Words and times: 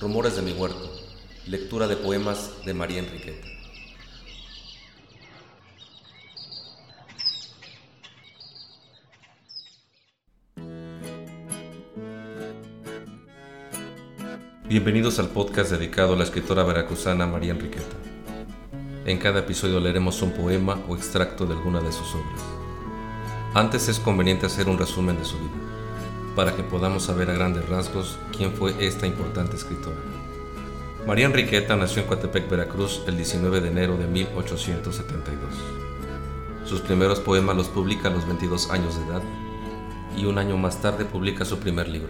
Rumores 0.00 0.34
de 0.34 0.42
mi 0.42 0.50
huerto. 0.52 0.90
Lectura 1.46 1.86
de 1.86 1.94
poemas 1.94 2.50
de 2.66 2.74
María 2.74 2.98
Enriqueta. 2.98 3.46
Bienvenidos 14.64 15.20
al 15.20 15.28
podcast 15.28 15.70
dedicado 15.70 16.14
a 16.14 16.16
la 16.16 16.24
escritora 16.24 16.64
veracruzana 16.64 17.28
María 17.28 17.52
Enriqueta. 17.52 17.96
En 19.06 19.18
cada 19.18 19.40
episodio 19.40 19.78
leeremos 19.78 20.20
un 20.22 20.32
poema 20.32 20.82
o 20.88 20.96
extracto 20.96 21.46
de 21.46 21.54
alguna 21.54 21.80
de 21.80 21.92
sus 21.92 22.12
obras. 22.16 22.42
Antes 23.54 23.88
es 23.88 24.00
conveniente 24.00 24.46
hacer 24.46 24.68
un 24.68 24.76
resumen 24.76 25.16
de 25.16 25.24
su 25.24 25.38
vida, 25.38 25.63
para 26.34 26.54
que 26.56 26.62
podamos 26.62 27.04
saber 27.04 27.30
a 27.30 27.34
grandes 27.34 27.68
rasgos 27.68 28.18
quién 28.36 28.52
fue 28.52 28.74
esta 28.78 29.06
importante 29.06 29.56
escritora. 29.56 29.96
María 31.06 31.26
Enriqueta 31.26 31.76
nació 31.76 32.02
en 32.02 32.08
Coatepec, 32.08 32.48
Veracruz, 32.48 33.02
el 33.06 33.16
19 33.16 33.60
de 33.60 33.68
enero 33.68 33.96
de 33.96 34.06
1872. 34.06 35.38
Sus 36.64 36.80
primeros 36.80 37.20
poemas 37.20 37.56
los 37.56 37.68
publica 37.68 38.08
a 38.08 38.10
los 38.10 38.26
22 38.26 38.70
años 38.70 38.96
de 38.96 39.04
edad 39.06 39.22
y 40.16 40.24
un 40.24 40.38
año 40.38 40.56
más 40.56 40.80
tarde 40.80 41.04
publica 41.04 41.44
su 41.44 41.58
primer 41.58 41.88
libro. 41.88 42.08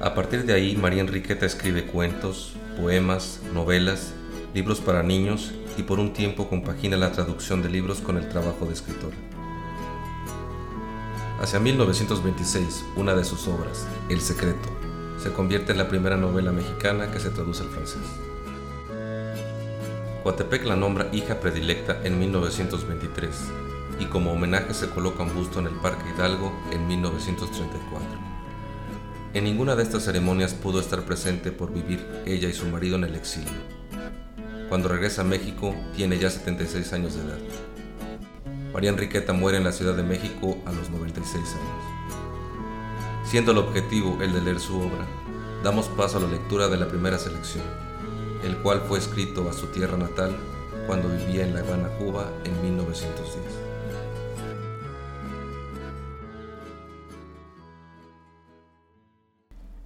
A 0.00 0.14
partir 0.14 0.44
de 0.44 0.52
ahí, 0.52 0.76
María 0.76 1.00
Enriqueta 1.00 1.46
escribe 1.46 1.86
cuentos, 1.86 2.52
poemas, 2.76 3.40
novelas, 3.54 4.12
libros 4.52 4.80
para 4.80 5.02
niños 5.02 5.52
y 5.78 5.82
por 5.82 5.98
un 5.98 6.12
tiempo 6.12 6.48
compagina 6.48 6.96
la 6.96 7.12
traducción 7.12 7.62
de 7.62 7.70
libros 7.70 8.00
con 8.00 8.18
el 8.18 8.28
trabajo 8.28 8.66
de 8.66 8.74
escritora. 8.74 9.16
Hacia 11.44 11.60
1926, 11.60 12.86
una 12.96 13.14
de 13.14 13.22
sus 13.22 13.46
obras, 13.48 13.86
El 14.08 14.22
Secreto, 14.22 14.70
se 15.22 15.30
convierte 15.30 15.72
en 15.72 15.78
la 15.78 15.88
primera 15.88 16.16
novela 16.16 16.52
mexicana 16.52 17.10
que 17.10 17.20
se 17.20 17.28
traduce 17.28 17.62
al 17.62 17.68
francés. 17.68 18.00
Coatepec 20.22 20.64
la 20.64 20.74
nombra 20.74 21.10
hija 21.12 21.40
predilecta 21.40 22.00
en 22.02 22.18
1923 22.18 23.28
y 24.00 24.06
como 24.06 24.32
homenaje 24.32 24.72
se 24.72 24.88
coloca 24.88 25.22
un 25.22 25.34
busto 25.34 25.60
en 25.60 25.66
el 25.66 25.74
Parque 25.74 26.14
Hidalgo 26.16 26.50
en 26.72 26.88
1934. 26.88 28.08
En 29.34 29.44
ninguna 29.44 29.76
de 29.76 29.82
estas 29.82 30.02
ceremonias 30.02 30.54
pudo 30.54 30.80
estar 30.80 31.02
presente 31.02 31.52
por 31.52 31.74
vivir 31.74 32.06
ella 32.24 32.48
y 32.48 32.54
su 32.54 32.64
marido 32.68 32.96
en 32.96 33.04
el 33.04 33.16
exilio. 33.16 33.52
Cuando 34.70 34.88
regresa 34.88 35.20
a 35.20 35.24
México 35.24 35.74
tiene 35.94 36.18
ya 36.18 36.30
76 36.30 36.90
años 36.94 37.16
de 37.16 37.20
edad. 37.20 37.73
María 38.74 38.90
Enriqueta 38.90 39.32
muere 39.32 39.58
en 39.58 39.62
la 39.62 39.70
Ciudad 39.70 39.94
de 39.94 40.02
México 40.02 40.58
a 40.66 40.72
los 40.72 40.90
96 40.90 41.36
años. 41.36 43.24
Siendo 43.24 43.52
el 43.52 43.58
objetivo 43.58 44.18
el 44.20 44.32
de 44.32 44.40
leer 44.40 44.58
su 44.58 44.76
obra, 44.76 45.06
damos 45.62 45.86
paso 45.86 46.18
a 46.18 46.22
la 46.22 46.26
lectura 46.26 46.66
de 46.66 46.76
la 46.76 46.88
primera 46.88 47.16
selección, 47.16 47.62
el 48.42 48.56
cual 48.58 48.80
fue 48.80 48.98
escrito 48.98 49.48
a 49.48 49.52
su 49.52 49.68
tierra 49.68 49.96
natal 49.96 50.36
cuando 50.88 51.08
vivía 51.08 51.44
en 51.44 51.54
La 51.54 51.60
Habana, 51.60 51.88
Cuba, 51.98 52.28
en 52.44 52.60
1910. 52.62 53.44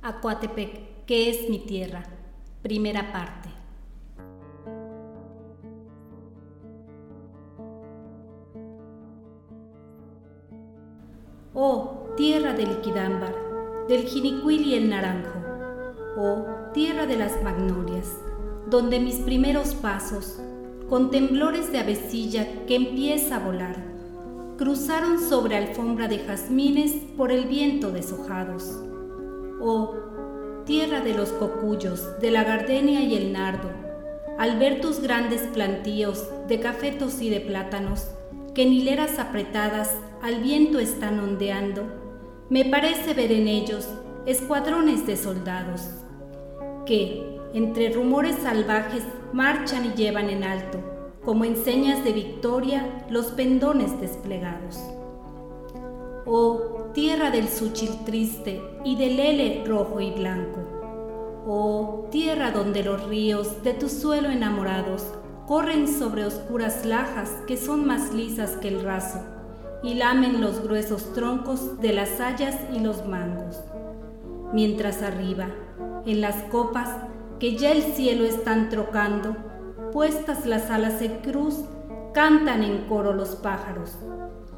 Acuatepec, 0.00 1.05
que 1.05 1.28
es 1.28 1.50
mi 1.50 1.59
tierra. 1.59 2.06
Primera 2.62 3.12
parte. 3.12 3.58
Oh, 11.61 12.14
tierra 12.17 12.53
del 12.53 12.69
liquidámbar, 12.69 13.34
del 13.89 14.05
jinicuil 14.05 14.64
y 14.64 14.75
el 14.77 14.89
naranjo. 14.89 15.41
Oh, 16.17 16.47
tierra 16.73 17.05
de 17.05 17.17
las 17.17 17.42
magnolias, 17.42 18.15
donde 18.70 19.00
mis 19.00 19.17
primeros 19.17 19.75
pasos, 19.75 20.39
con 20.89 21.11
temblores 21.11 21.73
de 21.73 21.78
avecilla 21.78 22.47
que 22.69 22.77
empieza 22.77 23.34
a 23.34 23.38
volar, 23.41 23.75
cruzaron 24.56 25.19
sobre 25.19 25.56
alfombra 25.56 26.06
de 26.06 26.21
jazmines 26.21 26.93
por 27.16 27.33
el 27.33 27.47
viento 27.47 27.91
deshojados. 27.91 28.78
Oh, 29.60 29.97
tierra 30.65 31.00
de 31.00 31.15
los 31.15 31.31
cocuyos, 31.31 32.21
de 32.21 32.31
la 32.31 32.44
gardenia 32.44 33.00
y 33.00 33.16
el 33.16 33.33
nardo, 33.33 33.69
al 34.38 34.60
ver 34.60 34.81
tus 34.81 35.00
grandes 35.00 35.43
plantíos 35.53 36.25
de 36.47 36.60
cafetos 36.60 37.21
y 37.21 37.31
de 37.31 37.41
plátanos, 37.41 38.12
que 38.59 38.65
en 38.65 38.73
hileras 38.73 39.21
apretadas 39.21 39.95
al 40.21 40.43
viento 40.43 40.81
están 40.81 41.21
ondeando, 41.21 41.85
me 42.51 42.65
parece 42.65 43.15
ver 43.15 43.31
en 43.31 43.47
ellos 43.47 43.89
escuadrones 44.27 45.07
de 45.07 45.17
soldados, 45.17 45.89
que, 46.85 47.39
entre 47.55 47.91
rumores 47.91 48.35
salvajes, 48.43 49.05
marchan 49.33 49.85
y 49.85 49.97
llevan 49.97 50.29
en 50.29 50.43
alto, 50.43 50.81
como 51.25 51.45
en 51.45 51.55
señas 51.55 52.03
de 52.03 52.13
victoria, 52.13 53.07
los 53.09 53.27
pendones 53.27 54.01
desplegados. 54.01 54.81
Oh, 56.27 56.91
tierra 56.95 57.31
del 57.31 57.49
suchil 57.49 58.05
triste 58.05 58.61
y 58.85 58.97
del 58.97 59.19
lele 59.19 59.63
rojo 59.69 60.01
y 60.01 60.11
blanco. 60.11 60.59
Oh, 61.47 62.09
tierra 62.11 62.51
donde 62.51 62.83
los 62.83 63.05
ríos 63.05 63.63
de 63.63 63.75
tu 63.75 63.89
suelo 63.89 64.29
enamorados 64.29 65.05
corren 65.48 65.88
sobre 65.88 66.26
oscuras 66.26 66.84
lajas 66.84 67.31
que 67.47 67.56
son 67.56 67.86
más 67.86 68.12
lisas 68.12 68.50
que 68.59 68.69
el 68.69 68.82
raso 68.82 69.19
y 69.82 69.94
lamen 69.94 70.42
los 70.42 70.62
gruesos 70.62 71.14
troncos 71.14 71.81
de 71.81 71.94
las 71.94 72.20
hayas 72.20 72.54
y 72.70 72.81
los 72.81 73.06
mangos. 73.06 73.59
Mientras 74.53 75.03
arriba, 75.03 75.47
en 76.04 76.20
las 76.20 76.36
copas 76.50 76.91
que 77.41 77.56
ya 77.56 77.72
el 77.72 77.82
cielo 77.82 78.26
están 78.26 78.69
trocando, 78.69 79.36
puestas 79.91 80.44
las 80.44 80.70
alas 80.70 81.00
en 81.00 81.20
cruz, 81.20 81.65
cantan 82.12 82.62
en 82.62 82.84
coro 82.86 83.15
los 83.15 83.30
pájaros. 83.30 83.97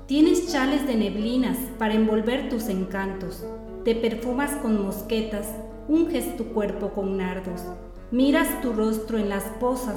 Tienes 0.06 0.50
chales 0.50 0.88
de 0.88 0.96
neblinas 0.96 1.56
para 1.78 1.94
envolver 1.94 2.48
tus 2.48 2.68
encantos, 2.68 3.44
te 3.84 3.94
perfumas 3.94 4.50
con 4.56 4.84
mosquetas, 4.84 5.46
unges 5.86 6.36
tu 6.36 6.46
cuerpo 6.46 6.90
con 6.90 7.16
nardos, 7.16 7.62
miras 8.10 8.60
tu 8.60 8.72
rostro 8.72 9.18
en 9.18 9.28
las 9.28 9.44
posas, 9.60 9.96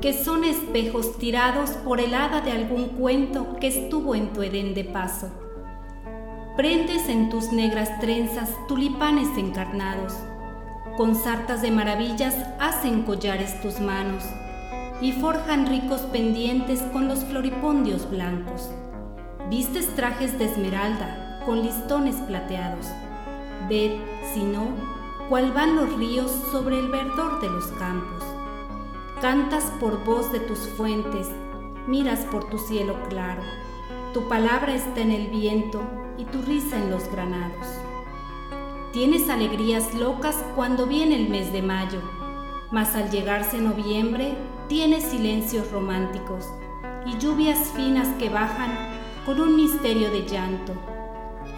que 0.00 0.12
son 0.14 0.44
espejos 0.44 1.18
tirados 1.18 1.70
por 1.70 2.00
el 2.00 2.14
hada 2.14 2.40
de 2.40 2.52
algún 2.52 2.88
cuento 2.88 3.56
que 3.60 3.66
estuvo 3.66 4.14
en 4.14 4.32
tu 4.32 4.42
Edén 4.42 4.74
de 4.74 4.84
paso. 4.84 5.30
Prendes 6.56 7.08
en 7.08 7.28
tus 7.28 7.52
negras 7.52 8.00
trenzas 8.00 8.50
tulipanes 8.66 9.28
encarnados, 9.36 10.14
con 10.96 11.14
sartas 11.14 11.62
de 11.62 11.70
maravillas 11.70 12.34
hacen 12.58 13.02
collares 13.02 13.60
tus 13.60 13.80
manos 13.80 14.24
y 15.00 15.12
forjan 15.12 15.66
ricos 15.66 16.00
pendientes 16.02 16.80
con 16.92 17.08
los 17.08 17.20
floripondios 17.20 18.10
blancos. 18.10 18.70
Vistes 19.48 19.94
trajes 19.96 20.38
de 20.38 20.46
esmeralda 20.46 21.42
con 21.44 21.62
listones 21.62 22.16
plateados. 22.16 22.86
Ved, 23.68 23.92
si 24.32 24.42
no, 24.42 24.68
cuál 25.28 25.52
van 25.52 25.76
los 25.76 25.92
ríos 25.96 26.30
sobre 26.52 26.78
el 26.78 26.88
verdor 26.88 27.40
de 27.40 27.48
los 27.48 27.66
campos. 27.78 28.29
Cantas 29.20 29.64
por 29.78 30.02
voz 30.02 30.32
de 30.32 30.40
tus 30.40 30.60
fuentes, 30.60 31.28
miras 31.86 32.20
por 32.20 32.48
tu 32.48 32.56
cielo 32.56 32.96
claro. 33.10 33.42
Tu 34.14 34.26
palabra 34.28 34.74
está 34.74 35.02
en 35.02 35.10
el 35.10 35.26
viento 35.28 35.82
y 36.16 36.24
tu 36.24 36.40
risa 36.40 36.78
en 36.78 36.90
los 36.90 37.06
granados. 37.12 37.66
Tienes 38.94 39.28
alegrías 39.28 39.94
locas 39.94 40.42
cuando 40.56 40.86
viene 40.86 41.16
el 41.16 41.28
mes 41.28 41.52
de 41.52 41.60
mayo, 41.60 42.00
mas 42.70 42.96
al 42.96 43.10
llegarse 43.10 43.60
noviembre 43.60 44.38
tienes 44.68 45.04
silencios 45.04 45.70
románticos 45.70 46.48
y 47.04 47.18
lluvias 47.18 47.58
finas 47.76 48.08
que 48.18 48.30
bajan 48.30 48.70
con 49.26 49.38
un 49.38 49.54
misterio 49.54 50.10
de 50.10 50.22
llanto. 50.22 50.72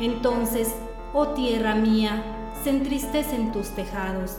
Entonces, 0.01 0.75
oh 1.15 1.29
tierra 1.29 1.77
mía, 1.77 2.25
se 2.65 2.71
entristecen 2.71 3.53
tus 3.53 3.69
tejados, 3.69 4.39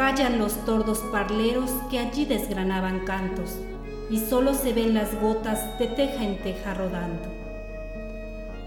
callan 0.00 0.38
los 0.38 0.54
tordos 0.64 1.00
parleros 1.12 1.70
que 1.90 1.98
allí 1.98 2.24
desgranaban 2.24 3.00
cantos, 3.00 3.60
y 4.08 4.16
solo 4.16 4.54
se 4.54 4.72
ven 4.72 4.94
las 4.94 5.14
gotas 5.20 5.78
de 5.78 5.88
teja 5.88 6.24
en 6.24 6.38
teja 6.38 6.72
rodando. 6.72 7.28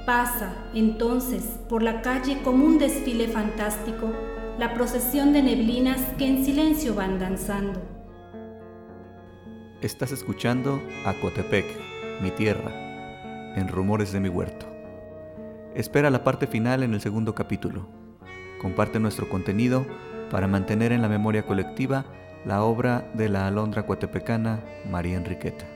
Pasa, 0.05 0.53
entonces, 0.75 1.59
por 1.67 1.81
la 1.81 2.03
calle 2.03 2.37
como 2.43 2.63
un 2.63 2.77
desfile 2.77 3.27
fantástico, 3.27 4.11
la 4.59 4.75
procesión 4.75 5.33
de 5.33 5.41
neblinas 5.41 5.99
que 6.19 6.27
en 6.27 6.45
silencio 6.45 6.93
van 6.93 7.17
danzando. 7.17 7.81
Estás 9.81 10.11
escuchando 10.11 10.79
Acotepec, 11.03 11.65
mi 12.21 12.29
tierra 12.29 13.55
en 13.55 13.69
Rumores 13.69 14.11
de 14.11 14.19
mi 14.19 14.29
Huerto. 14.29 14.67
Espera 15.73 16.11
la 16.11 16.23
parte 16.23 16.45
final 16.45 16.83
en 16.83 16.93
el 16.93 17.01
segundo 17.01 17.33
capítulo. 17.33 17.87
Comparte 18.61 18.99
nuestro 18.99 19.27
contenido 19.29 19.83
para 20.33 20.47
mantener 20.47 20.91
en 20.91 21.03
la 21.03 21.09
memoria 21.09 21.43
colectiva 21.43 22.05
la 22.43 22.63
obra 22.63 23.05
de 23.13 23.29
la 23.29 23.45
alondra 23.45 23.85
coatepecana 23.85 24.61
María 24.89 25.17
Enriqueta. 25.17 25.72